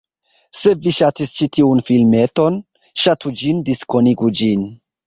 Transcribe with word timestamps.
Se 0.59 0.71
vi 0.85 0.93
ŝatis 0.99 1.33
ĉi 1.35 1.49
tiun 1.57 1.83
filmeton, 1.91 2.59
Ŝatu 3.05 3.37
ĝin, 3.43 3.65
diskonigu 3.71 4.35
ĝin 4.43 4.71